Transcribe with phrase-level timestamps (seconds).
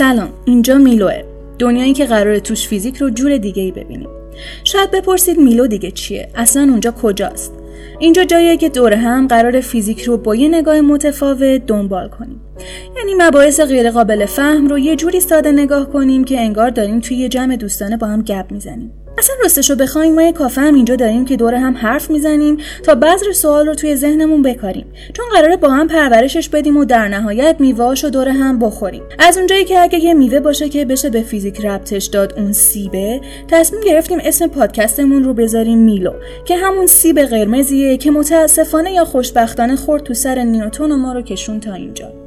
[0.00, 1.22] سلام اینجا میلوه.
[1.58, 4.08] دنیایی که قراره توش فیزیک رو جور دیگه ای ببینیم.
[4.64, 7.52] شاید بپرسید میلو دیگه چیه؟ اصلا اونجا کجاست؟
[7.98, 12.40] اینجا جاییه که دور هم قرار فیزیک رو با یه نگاه متفاوت دنبال کنیم.
[12.96, 17.28] یعنی مباحث غیرقابل فهم رو یه جوری ساده نگاه کنیم که انگار داریم توی یه
[17.28, 18.92] جمع دوستانه با هم گپ می‌زنیم.
[19.20, 22.56] اصلا راستش رو بخوایم ما یه کافه هم اینجا داریم که دور هم حرف می‌زنیم
[22.82, 24.86] تا بذر سوال رو توی ذهنمون بکاریم.
[25.12, 29.02] چون قراره با هم پرورشش بدیم و در نهایت میوهاش رو دور هم بخوریم.
[29.18, 33.20] از اونجایی که اگه یه میوه باشه که بشه به فیزیک ربطش داد اون سیبه
[33.48, 36.12] تصمیم گرفتیم اسم پادکستمون رو بذاریم میلو
[36.44, 41.22] که همون سیب قرمزیه که متاسفانه یا خوشبختانه خورد تو سر نیوتون و ما رو
[41.22, 42.19] کشون تا اینجا.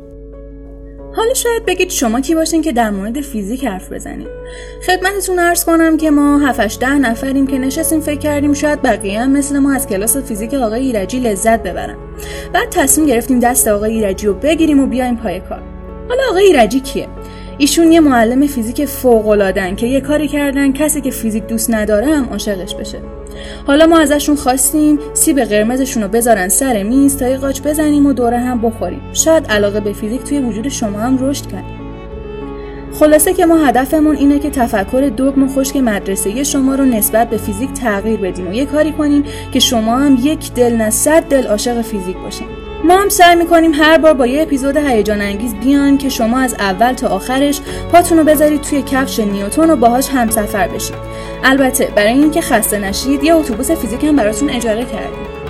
[1.15, 4.27] حالا شاید بگید شما کی باشین که در مورد فیزیک حرف بزنید.
[4.87, 9.31] خدمتتون ارز کنم که ما 7 ده نفریم که نشستیم فکر کردیم شاید بقیه هم
[9.31, 11.95] مثل ما از کلاس فیزیک آقای ایرجی لذت ببرن.
[12.53, 15.61] بعد تصمیم گرفتیم دست آقای ایرجی رو بگیریم و بیایم پای کار.
[16.09, 17.07] حالا آقای ایرجی کیه؟
[17.57, 22.29] ایشون یه معلم فیزیک فوق که یه کاری کردن کسی که فیزیک دوست نداره هم
[22.31, 22.97] عاشقش بشه.
[23.67, 28.13] حالا ما ازشون خواستیم سیب قرمزشون رو بذارن سر میز تا یه قاچ بزنیم و
[28.13, 29.01] دوره هم بخوریم.
[29.13, 31.63] شاید علاقه به فیزیک توی وجود شما هم رشد کنه.
[32.93, 37.37] خلاصه که ما هدفمون اینه که تفکر دگم و خشک مدرسه شما رو نسبت به
[37.37, 41.47] فیزیک تغییر بدیم و یه کاری کنیم که شما هم یک دل نه صد دل
[41.47, 42.62] عاشق فیزیک باشین.
[42.83, 46.53] ما هم سعی می‌کنیم هر بار با یه اپیزود هیجان انگیز بیان که شما از
[46.59, 50.95] اول تا آخرش پاتون رو بذارید توی کفش نیوتون و باهاش همسفر بشید.
[51.43, 55.42] البته برای اینکه خسته نشید یه اتوبوس فیزیک هم براتون اجاره کردیم.